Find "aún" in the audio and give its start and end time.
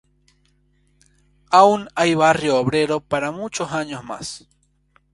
1.51-1.87